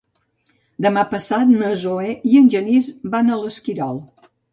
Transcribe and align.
Demà 0.85 1.01
passat 1.11 1.51
na 1.59 1.69
Zoè 1.81 2.15
i 2.31 2.39
en 2.39 2.47
Genís 2.53 2.89
van 3.17 3.29
a 3.29 3.37
l'Esquirol. 3.43 4.01